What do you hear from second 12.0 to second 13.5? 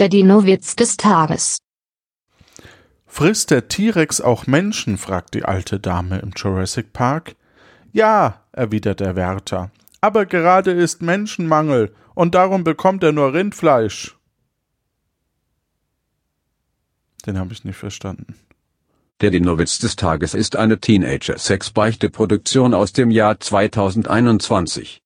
und darum bekommt er nur